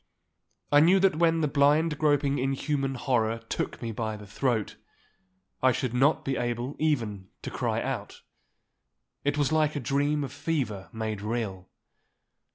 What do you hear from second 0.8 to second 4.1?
that when the blind groping inhuman horror took me